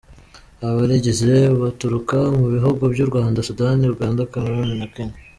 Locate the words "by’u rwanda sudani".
2.93-3.83